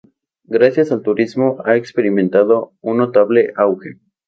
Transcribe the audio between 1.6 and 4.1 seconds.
ha experimentado un notable auge.